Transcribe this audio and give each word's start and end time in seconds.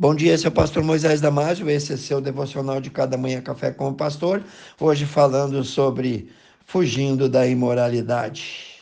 Bom 0.00 0.14
dia, 0.14 0.32
esse 0.32 0.46
é 0.46 0.48
o 0.48 0.52
pastor 0.52 0.84
Moisés 0.84 1.20
Damásio, 1.20 1.68
esse 1.68 1.92
é 1.92 1.96
seu 1.96 2.20
devocional 2.20 2.80
de 2.80 2.88
cada 2.88 3.16
manhã 3.16 3.40
café 3.40 3.72
com 3.72 3.88
o 3.88 3.94
pastor. 3.94 4.44
Hoje 4.78 5.04
falando 5.04 5.64
sobre 5.64 6.30
fugindo 6.64 7.28
da 7.28 7.44
imoralidade. 7.48 8.78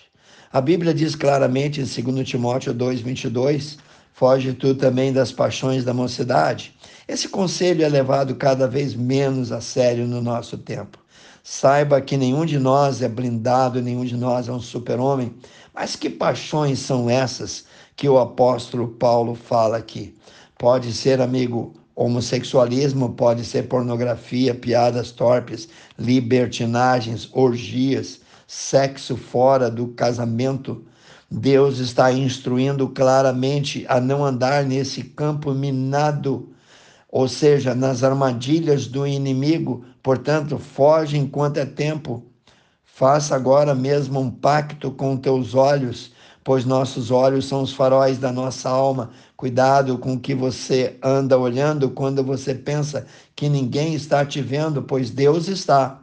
A 0.53 0.61
Bíblia 0.61 0.93
diz 0.93 1.17
claramente 1.17 1.81
em 1.81 1.85
2 1.85 2.29
Timóteo 2.29 2.75
2:22, 2.75 3.79
foge 4.13 4.53
tu 4.53 4.75
também 4.75 5.11
das 5.11 5.33
paixões 5.33 5.85
da 5.85 5.95
mocidade. 5.95 6.75
Esse 7.09 7.31
conselho 7.31 7.83
é 7.83 7.89
levado 7.89 8.35
cada 8.35 8.69
vez 8.69 8.95
menos 8.95 9.53
a 9.53 9.63
sério 9.63 10.07
no 10.07 10.21
nosso 10.21 10.59
tempo. 10.59 10.99
Saiba 11.43 11.99
que 12.03 12.19
nenhum 12.19 12.45
de 12.45 12.59
nós 12.59 13.01
é 13.01 13.09
blindado, 13.09 13.81
nenhum 13.81 14.05
de 14.05 14.19
nós 14.19 14.49
é 14.49 14.53
um 14.53 14.61
super-homem. 14.61 15.35
Mas 15.75 15.97
que 15.97 16.11
paixões 16.11 16.79
são 16.81 17.09
essas 17.09 17.65
que 17.97 18.07
o 18.07 18.19
apóstolo 18.19 18.89
Paulo 18.89 19.35
fala 19.35 19.79
aqui? 19.79 20.15
Pode 20.59 20.91
ser, 20.95 21.21
amigo, 21.21 21.75
homossexualismo, 21.95 23.13
pode 23.13 23.45
ser 23.45 23.65
pornografia, 23.69 24.55
piadas 24.55 25.11
torpes, 25.11 25.69
libertinagens, 25.99 27.29
orgias, 27.33 28.21
sexo 28.47 29.19
fora 29.19 29.71
do 29.71 29.89
casamento. 29.89 30.83
Deus 31.31 31.79
está 31.79 32.11
instruindo 32.11 32.89
claramente 32.89 33.85
a 33.87 34.01
não 34.01 34.25
andar 34.25 34.65
nesse 34.65 35.03
campo 35.03 35.53
minado, 35.53 36.49
ou 37.11 37.29
seja, 37.29 37.75
nas 37.75 38.03
armadilhas 38.03 38.87
do 38.87 39.07
inimigo. 39.07 39.85
Portanto, 40.03 40.59
foge 40.59 41.19
enquanto 41.19 41.59
é 41.59 41.67
tempo. 41.67 42.25
Faça 42.83 43.37
agora 43.37 43.75
mesmo 43.75 44.21
um 44.21 44.31
pacto 44.31 44.91
com 44.91 45.19
teus 45.19 45.55
olhos 45.55 46.13
pois 46.47 46.65
nossos 46.65 47.11
olhos 47.11 47.47
são 47.47 47.61
os 47.63 47.73
faróis 47.73 48.19
da 48.19 48.31
nossa 48.31 48.71
alma. 48.71 49.11
Cuidado 49.37 49.99
com 49.99 50.13
o 50.13 50.21
que 50.21 50.33
você 50.33 50.97
anda 51.03 51.37
olhando 51.37 51.91
quando 51.91 52.23
você 52.23 52.55
pensa 52.55 53.05
que 53.35 53.49
ninguém 53.49 53.95
está 53.95 54.25
te 54.25 54.41
vendo, 54.41 54.81
pois 54.81 55.11
Deus 55.11 55.49
está. 55.49 56.01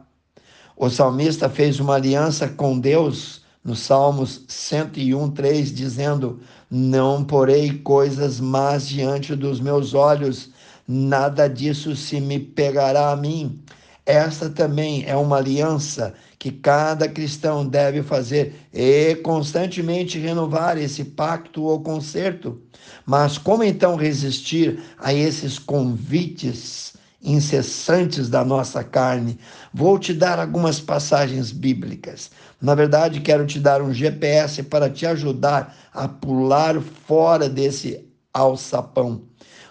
O 0.76 0.90
salmista 0.90 1.48
fez 1.48 1.80
uma 1.80 1.94
aliança 1.94 2.46
com 2.46 2.78
Deus 2.78 3.40
no 3.64 3.74
Salmos 3.74 4.42
101, 4.46 5.30
3, 5.30 5.74
dizendo: 5.74 6.40
Não 6.70 7.24
porei 7.24 7.78
coisas 7.78 8.38
más 8.38 8.86
diante 8.86 9.34
dos 9.34 9.60
meus 9.60 9.94
olhos, 9.94 10.50
nada 10.86 11.48
disso 11.48 11.96
se 11.96 12.20
me 12.20 12.38
pegará 12.38 13.12
a 13.12 13.16
mim. 13.16 13.58
Esta 14.06 14.50
também 14.50 15.04
é 15.06 15.16
uma 15.16 15.38
aliança 15.38 16.12
que 16.38 16.52
cada 16.52 17.08
cristão 17.08 17.66
deve 17.66 18.02
fazer 18.02 18.54
e 18.72 19.14
constantemente 19.16 20.18
renovar 20.18 20.76
esse 20.76 21.04
pacto 21.04 21.62
ou 21.62 21.80
concerto. 21.80 22.60
Mas 23.06 23.38
como 23.38 23.64
então 23.64 23.96
resistir 23.96 24.78
a 24.98 25.14
esses 25.14 25.58
convites 25.58 26.92
incessantes 27.22 28.28
da 28.28 28.44
nossa 28.44 28.84
carne? 28.84 29.38
Vou 29.72 29.98
te 29.98 30.12
dar 30.12 30.38
algumas 30.38 30.78
passagens 30.78 31.50
bíblicas. 31.50 32.30
Na 32.60 32.74
verdade, 32.74 33.20
quero 33.20 33.46
te 33.46 33.58
dar 33.58 33.80
um 33.80 33.94
GPS 33.94 34.62
para 34.64 34.90
te 34.90 35.06
ajudar 35.06 35.74
a 35.94 36.06
pular 36.06 36.78
fora 36.80 37.48
desse 37.48 38.06
alçapão. 38.34 39.22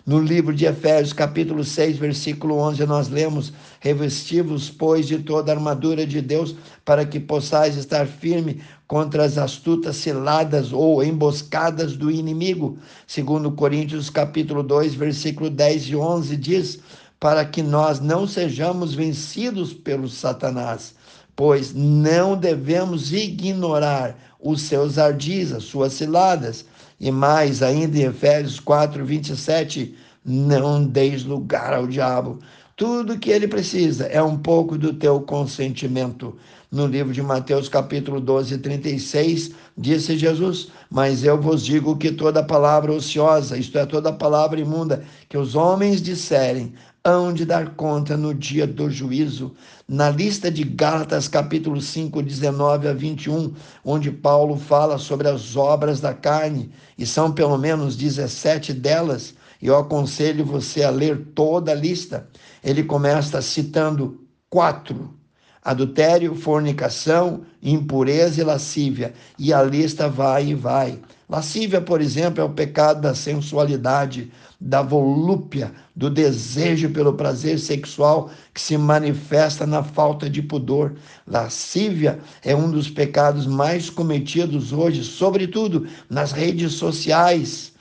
No 0.05 0.19
livro 0.19 0.53
de 0.53 0.65
Efésios, 0.65 1.13
capítulo 1.13 1.63
6, 1.63 1.97
versículo 1.97 2.57
11, 2.57 2.85
nós 2.85 3.07
lemos: 3.07 3.53
Revestivos, 3.79 4.69
pois, 4.69 5.07
de 5.07 5.19
toda 5.19 5.49
a 5.49 5.55
armadura 5.55 6.05
de 6.05 6.19
Deus, 6.21 6.53
para 6.83 7.05
que 7.05 7.21
possais 7.21 7.77
estar 7.77 8.05
firme 8.05 8.61
contra 8.85 9.23
as 9.23 9.37
astutas 9.37 9.95
ciladas 9.95 10.73
ou 10.73 11.01
emboscadas 11.01 11.95
do 11.95 12.11
inimigo. 12.11 12.77
Segundo 13.07 13.49
Coríntios, 13.53 14.09
capítulo 14.09 14.61
2, 14.61 14.93
versículo 14.93 15.49
10 15.49 15.83
e 15.83 15.95
11, 15.95 16.35
diz: 16.35 16.79
Para 17.17 17.45
que 17.45 17.63
nós 17.63 18.01
não 18.01 18.27
sejamos 18.27 18.93
vencidos 18.93 19.73
pelo 19.73 20.09
Satanás, 20.09 20.95
pois 21.33 21.73
não 21.73 22.35
devemos 22.35 23.13
ignorar 23.13 24.17
os 24.38 24.63
seus 24.63 24.97
ardis, 24.97 25.53
as 25.53 25.63
suas 25.63 25.94
ciladas 25.94 26.66
e 27.03 27.12
mais 27.12 27.62
ainda 27.62 27.97
em 27.97 28.03
Efésios 28.03 28.62
4, 28.62 29.03
27, 29.03 29.94
não 30.25 30.86
deis 30.86 31.25
lugar 31.25 31.74
ao 31.74 31.86
diabo. 31.86 32.40
Tudo 32.78 33.19
que 33.19 33.30
ele 33.30 33.46
precisa 33.46 34.06
é 34.06 34.24
um 34.24 34.38
pouco 34.38 34.78
do 34.78 34.94
teu 34.94 35.19
consentimento. 35.19 36.34
No 36.72 36.88
livro 36.88 37.12
de 37.12 37.22
Mateus, 37.22 37.68
capítulo 37.68 38.22
12, 38.22 38.58
36, 38.59 39.52
disse 39.78 40.18
Jesus: 40.18 40.69
Mas 40.90 41.25
eu 41.25 41.40
vos 41.40 41.66
digo 41.66 41.97
que 41.97 42.09
toda 42.09 42.41
palavra 42.41 42.94
ociosa, 42.94 43.58
isto 43.58 43.78
é, 43.78 43.85
toda 43.85 44.14
palavra 44.14 44.62
imunda, 44.62 45.03
que 45.28 45.38
os 45.38 45.56
homens 45.56 46.02
disserem, 46.02 46.74
hão 47.06 47.34
de 47.34 47.44
dar 47.46 47.75
conta 47.75 48.16
no 48.16 48.34
dia 48.34 48.66
do 48.66 48.90
juízo. 48.90 49.53
Na 49.86 50.09
lista 50.09 50.50
de 50.50 50.64
Gálatas, 50.64 51.28
capítulo 51.28 51.81
5, 51.81 52.24
19 52.24 52.88
a 52.88 52.94
21, 52.94 53.53
onde 53.84 54.09
Paulo 54.09 54.56
fala 54.56 54.97
sobre 54.97 55.28
as 55.28 55.58
obras 55.58 56.00
da 56.00 56.14
carne, 56.14 56.72
e 56.97 57.06
são 57.06 57.34
pelo 57.34 57.58
menos 57.58 57.97
17 57.97 58.72
delas, 58.74 59.36
e 59.62 59.68
eu 59.68 59.78
aconselho 59.78 60.46
você 60.46 60.84
a 60.84 60.90
ler 60.90 61.31
toda 61.36 61.74
a 61.74 61.75
lista. 61.75 62.30
Ele 62.64 62.84
começa 62.84 63.41
citando 63.41 64.25
quatro: 64.50 65.14
adultério, 65.63 66.35
fornicação, 66.35 67.41
impureza 67.62 68.41
e 68.41 68.44
lascívia, 68.44 69.13
e 69.40 69.53
a 69.53 69.63
lista 69.63 70.09
vai 70.09 70.47
e 70.47 70.56
vai. 70.56 71.00
Lascívia, 71.29 71.81
por 71.81 72.01
exemplo, 72.01 72.41
é 72.41 72.44
o 72.44 72.50
pecado 72.50 73.01
da 73.01 73.16
sensualidade, 73.16 74.31
da 74.59 74.81
volúpia, 74.81 75.73
do 75.96 76.09
desejo 76.09 76.90
pelo 76.91 77.13
prazer 77.13 77.59
sexual 77.59 78.29
que 78.53 78.62
se 78.62 78.78
manifesta 78.78 79.66
na 79.66 79.84
falta 79.84 80.29
de 80.29 80.41
pudor. 80.41 80.94
Lascívia 81.25 82.19
é 82.44 82.56
um 82.56 82.69
dos 82.69 82.90
pecados 82.90 83.47
mais 83.47 83.90
cometidos 83.90 84.72
hoje, 84.72 85.03
sobretudo 85.03 85.88
nas 86.09 86.31
redes 86.31 86.73
sociais, 86.73 87.72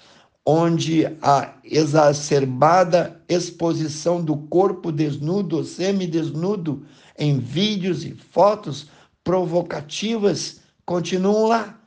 onde 0.45 1.07
a 1.23 1.55
exacerbada 1.63 3.23
exposição 3.29 4.23
do 4.23 4.37
corpo 4.37 4.91
desnudo, 4.91 5.65
semidesnudo, 5.65 6.85
em 7.19 7.39
vídeos 7.39 8.05
e 8.05 8.15
fotos 8.15 8.89
provocativas 9.23 10.61
continuam 10.85 11.47
lá 11.47 11.79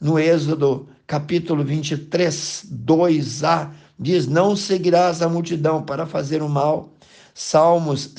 no 0.00 0.18
Êxodo 0.18 0.88
capítulo 1.06 1.62
23, 1.64 2.66
2a, 2.86 3.70
diz: 3.98 4.26
Não 4.26 4.56
seguirás 4.56 5.22
a 5.22 5.28
multidão 5.28 5.82
para 5.82 6.06
fazer 6.06 6.42
o 6.42 6.48
mal. 6.48 6.94
Salmos 7.34 8.14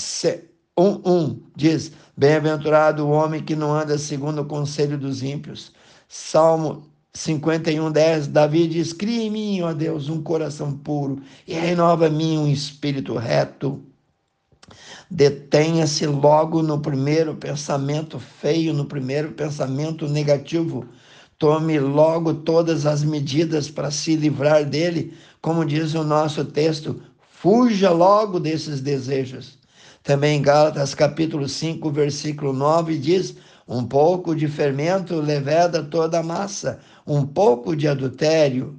1, 0.78 1.02
1 1.06 1.42
diz: 1.56 1.92
Bem-aventurado 2.16 3.06
o 3.06 3.12
homem 3.12 3.44
que 3.44 3.56
não 3.56 3.74
anda 3.74 3.98
segundo 3.98 4.42
o 4.42 4.46
conselho 4.46 4.98
dos 4.98 5.24
ímpios. 5.24 5.74
Salmo 6.08 6.91
51, 7.14 7.92
10, 7.92 8.28
Davi 8.28 8.68
diz: 8.68 8.94
Cria 8.94 9.24
em 9.24 9.30
mim, 9.30 9.62
ó 9.62 9.74
Deus, 9.74 10.10
um 10.10 10.22
coração 10.22 10.72
puro 10.72 11.22
e 11.48 11.54
renova 11.54 12.08
em 12.08 12.12
mim 12.12 12.38
um 12.38 12.48
espírito 12.48 13.18
reto. 13.18 13.84
Detenha-se 15.10 16.08
logo 16.08 16.64
no 16.64 16.80
primeiro 16.80 17.36
pensamento 17.36 18.18
feio, 18.18 18.74
no 18.74 18.86
primeiro 18.86 19.34
pensamento 19.34 20.08
negativo 20.08 20.88
tome 21.42 21.80
logo 21.80 22.36
todas 22.36 22.86
as 22.86 23.04
medidas 23.04 23.68
para 23.68 23.90
se 23.90 24.16
livrar 24.16 24.64
dele, 24.64 25.18
como 25.42 25.66
diz 25.66 25.96
o 25.96 26.04
nosso 26.04 26.46
texto, 26.46 27.02
fuja 27.32 27.90
logo 27.90 28.40
desses 28.40 28.80
desejos. 28.80 29.58
Também 30.04 30.38
em 30.38 30.42
Gálatas 30.44 30.94
capítulo 30.94 31.50
5, 31.50 31.90
versículo 31.90 32.54
9 32.54 32.96
diz: 33.00 33.36
um 33.72 33.86
pouco 33.86 34.36
de 34.36 34.50
fermento 34.50 35.16
leveda 35.22 35.82
toda 35.82 36.20
a 36.20 36.24
massa, 36.24 36.80
um 37.08 37.26
pouco 37.26 37.74
de 37.74 37.88
adultério 37.88 38.76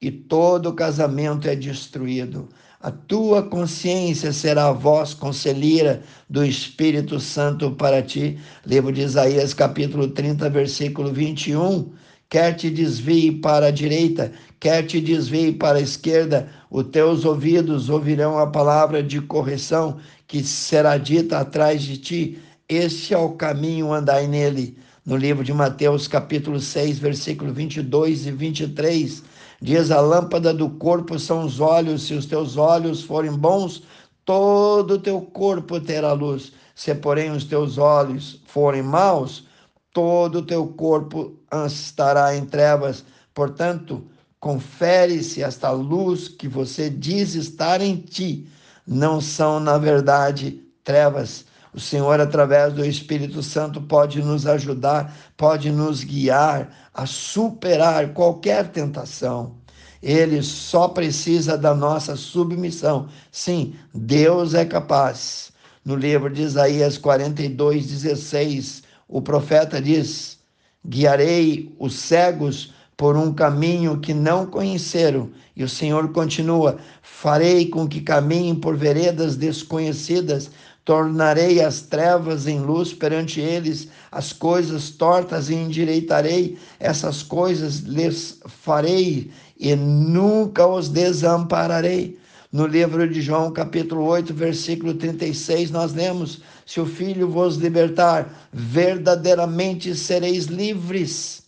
e 0.00 0.08
todo 0.08 0.72
casamento 0.72 1.48
é 1.48 1.56
destruído. 1.56 2.48
A 2.80 2.92
tua 2.92 3.42
consciência 3.42 4.32
será 4.32 4.68
a 4.68 4.72
voz 4.72 5.12
conselheira 5.12 6.00
do 6.30 6.44
Espírito 6.44 7.18
Santo 7.18 7.72
para 7.72 8.00
ti. 8.00 8.38
Livro 8.64 8.92
de 8.92 9.00
Isaías, 9.00 9.52
capítulo 9.52 10.06
30, 10.06 10.48
versículo 10.48 11.12
21 11.12 11.90
quer 12.28 12.54
te 12.54 12.70
desvie 12.70 13.32
para 13.32 13.66
a 13.66 13.70
direita, 13.70 14.32
quer 14.58 14.82
te 14.84 15.00
desvie 15.00 15.52
para 15.52 15.78
a 15.78 15.80
esquerda, 15.80 16.48
os 16.70 16.84
teus 16.88 17.24
ouvidos 17.24 17.88
ouvirão 17.88 18.38
a 18.38 18.46
palavra 18.46 19.02
de 19.02 19.20
correção 19.20 19.98
que 20.26 20.42
será 20.42 20.98
dita 20.98 21.38
atrás 21.38 21.82
de 21.82 21.96
ti. 21.98 22.38
Este 22.68 23.14
é 23.14 23.18
o 23.18 23.30
caminho, 23.30 23.92
andai 23.92 24.26
nele. 24.26 24.76
No 25.04 25.16
livro 25.16 25.44
de 25.44 25.54
Mateus, 25.54 26.08
capítulo 26.08 26.58
6, 26.58 26.98
versículo 26.98 27.52
22 27.52 28.26
e 28.26 28.32
23, 28.32 29.22
diz: 29.62 29.92
A 29.92 30.00
lâmpada 30.00 30.52
do 30.52 30.68
corpo 30.70 31.16
são 31.16 31.44
os 31.44 31.60
olhos, 31.60 32.08
se 32.08 32.14
os 32.14 32.26
teus 32.26 32.56
olhos 32.56 33.04
forem 33.04 33.30
bons, 33.30 33.84
todo 34.24 34.94
o 34.94 34.98
teu 34.98 35.20
corpo 35.20 35.80
terá 35.80 36.12
luz. 36.12 36.52
Se, 36.74 36.92
porém, 36.92 37.30
os 37.30 37.44
teus 37.44 37.78
olhos 37.78 38.40
forem 38.46 38.82
maus, 38.82 39.46
todo 39.92 40.40
o 40.40 40.42
teu 40.44 40.66
corpo 40.66 41.38
estará 41.66 42.34
em 42.34 42.44
trevas. 42.44 43.04
Portanto, 43.32 44.04
confere 44.40 45.22
se 45.22 45.40
esta 45.40 45.70
luz 45.70 46.26
que 46.26 46.48
você 46.48 46.90
diz 46.90 47.36
estar 47.36 47.80
em 47.80 47.94
ti 47.96 48.48
não 48.84 49.20
são, 49.20 49.60
na 49.60 49.78
verdade, 49.78 50.60
trevas. 50.82 51.45
O 51.76 51.80
Senhor, 51.80 52.18
através 52.18 52.72
do 52.72 52.82
Espírito 52.82 53.42
Santo, 53.42 53.82
pode 53.82 54.22
nos 54.22 54.46
ajudar, 54.46 55.14
pode 55.36 55.70
nos 55.70 56.02
guiar 56.02 56.74
a 56.94 57.04
superar 57.04 58.14
qualquer 58.14 58.68
tentação. 58.68 59.56
Ele 60.02 60.42
só 60.42 60.88
precisa 60.88 61.58
da 61.58 61.74
nossa 61.74 62.16
submissão. 62.16 63.08
Sim, 63.30 63.74
Deus 63.94 64.54
é 64.54 64.64
capaz. 64.64 65.52
No 65.84 65.94
livro 65.94 66.30
de 66.32 66.40
Isaías 66.40 66.96
42, 66.96 67.86
16, 67.86 68.82
o 69.06 69.20
profeta 69.20 69.78
diz: 69.78 70.38
Guiarei 70.82 71.76
os 71.78 71.94
cegos 71.94 72.72
por 72.96 73.16
um 73.16 73.34
caminho 73.34 74.00
que 74.00 74.14
não 74.14 74.46
conheceram. 74.46 75.30
E 75.54 75.62
o 75.62 75.68
Senhor 75.68 76.10
continua: 76.12 76.78
Farei 77.02 77.66
com 77.66 77.86
que 77.86 78.00
caminhem 78.00 78.54
por 78.54 78.76
veredas 78.76 79.36
desconhecidas, 79.36 80.50
tornarei 80.86 81.60
as 81.60 81.82
trevas 81.82 82.46
em 82.46 82.60
luz 82.60 82.94
perante 82.94 83.40
eles, 83.40 83.88
as 84.10 84.32
coisas 84.32 84.88
tortas 84.88 85.50
e 85.50 85.54
endireitarei, 85.54 86.56
essas 86.78 87.24
coisas 87.24 87.80
lhes 87.80 88.38
farei 88.46 89.32
e 89.58 89.74
nunca 89.74 90.64
os 90.64 90.88
desampararei. 90.88 92.16
No 92.52 92.68
livro 92.68 93.06
de 93.10 93.20
João, 93.20 93.52
capítulo 93.52 94.04
8, 94.04 94.32
versículo 94.32 94.94
36, 94.94 95.72
nós 95.72 95.92
lemos: 95.92 96.40
Se 96.64 96.80
o 96.80 96.86
Filho 96.86 97.28
vos 97.28 97.56
libertar, 97.56 98.48
verdadeiramente 98.52 99.92
sereis 99.96 100.44
livres. 100.44 101.42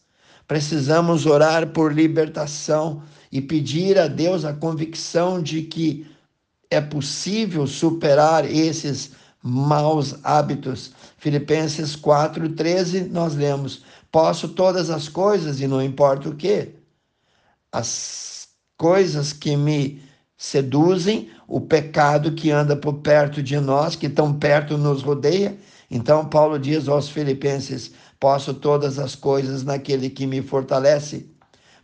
Precisamos 0.49 1.27
orar 1.27 1.69
por 1.69 1.93
libertação 1.93 3.03
e 3.31 3.41
pedir 3.41 4.01
a 4.01 4.09
Deus 4.09 4.45
a 4.45 4.53
convicção 4.53 5.41
de 5.41 5.63
que 5.63 6.05
é 6.71 6.81
possível 6.81 7.67
superar 7.69 8.45
esses 8.45 9.13
maus 9.43 10.17
hábitos. 10.23 10.93
Filipenses 11.17 11.97
4:13 11.97 13.09
nós 13.11 13.35
lemos: 13.35 13.83
Posso 14.11 14.49
todas 14.49 14.91
as 14.91 15.09
coisas 15.09 15.61
e 15.61 15.67
não 15.67 15.83
importa 15.83 16.29
o 16.29 16.35
que. 16.35 16.75
As 17.73 18.49
coisas 18.77 19.33
que 19.33 19.57
me 19.57 20.03
seduzem, 20.37 21.31
o 21.47 21.61
pecado 21.61 22.33
que 22.33 22.51
anda 22.51 22.77
por 22.77 22.95
perto 22.95 23.43
de 23.43 23.59
nós, 23.59 23.97
que 23.97 24.09
tão 24.09 24.33
perto 24.33 24.79
nos 24.79 25.03
rodeia. 25.03 25.59
Então 25.91 26.25
Paulo 26.25 26.59
diz 26.59 26.89
aos 26.89 27.09
filipenses: 27.09 27.93
Posso 28.21 28.55
todas 28.55 28.99
as 28.99 29.15
coisas 29.15 29.65
naquele 29.65 30.11
que 30.11 30.27
me 30.27 30.43
fortalece. 30.43 31.29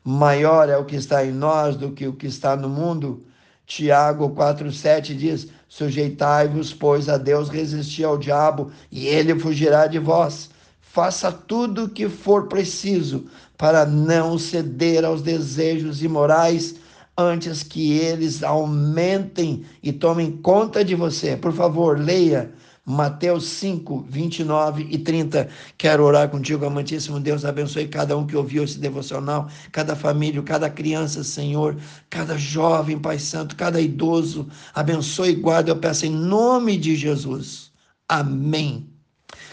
Maior 0.04 0.68
é 0.68 0.76
o 0.76 0.84
que 0.84 0.96
está 0.96 1.24
em 1.24 1.32
nós 1.32 1.76
do 1.76 1.92
que 1.92 2.06
o 2.06 2.12
que 2.12 2.26
está 2.26 2.54
no 2.56 2.68
mundo. 2.68 3.26
Tiago 3.66 4.30
4,7 4.30 5.16
diz: 5.16 5.48
Sujeitai-vos, 5.68 6.72
pois, 6.72 7.08
a 7.08 7.16
Deus, 7.16 7.48
resistir 7.48 8.04
ao 8.04 8.18
diabo, 8.18 8.70
e 8.90 9.06
ele 9.06 9.38
fugirá 9.38 9.86
de 9.86 9.98
vós. 9.98 10.50
Faça 10.80 11.32
tudo 11.32 11.84
o 11.84 11.88
que 11.88 12.08
for 12.08 12.46
preciso 12.46 13.26
para 13.56 13.84
não 13.84 14.38
ceder 14.38 15.04
aos 15.04 15.22
desejos 15.22 16.02
imorais 16.02 16.76
antes 17.16 17.62
que 17.62 17.98
eles 17.98 18.42
aumentem 18.42 19.64
e 19.82 19.92
tomem 19.92 20.30
conta 20.30 20.84
de 20.84 20.94
você. 20.94 21.36
Por 21.36 21.52
favor, 21.52 21.98
leia 21.98 22.52
Mateus 22.86 23.44
5, 23.44 24.06
29 24.08 24.86
e 24.90 24.98
30. 24.98 25.48
Quero 25.78 26.04
orar 26.04 26.28
contigo, 26.28 26.66
amantíssimo 26.66 27.18
Deus. 27.18 27.44
Abençoe 27.44 27.88
cada 27.88 28.16
um 28.16 28.26
que 28.26 28.36
ouviu 28.36 28.62
esse 28.62 28.78
devocional, 28.78 29.48
cada 29.72 29.96
família, 29.96 30.42
cada 30.42 30.68
criança, 30.68 31.24
Senhor, 31.24 31.76
cada 32.10 32.36
jovem, 32.36 32.98
Pai 32.98 33.18
Santo, 33.18 33.56
cada 33.56 33.80
idoso. 33.80 34.48
Abençoe 34.74 35.30
e 35.30 35.34
guarde, 35.34 35.70
eu 35.70 35.76
peço 35.76 36.04
em 36.04 36.10
nome 36.10 36.76
de 36.76 36.94
Jesus. 36.94 37.72
Amém. 38.06 38.90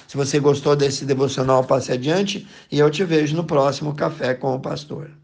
Se 0.07 0.17
você 0.17 0.39
gostou 0.39 0.75
desse 0.75 1.05
devocional, 1.05 1.63
passe 1.63 1.93
adiante 1.93 2.45
e 2.69 2.79
eu 2.79 2.91
te 2.91 3.05
vejo 3.05 3.33
no 3.33 3.45
próximo 3.45 3.95
Café 3.95 4.33
com 4.33 4.53
o 4.53 4.59
Pastor. 4.59 5.20